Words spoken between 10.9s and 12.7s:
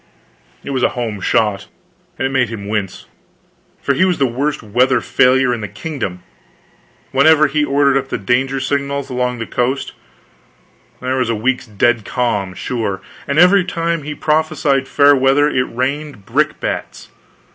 there was a week's dead calm,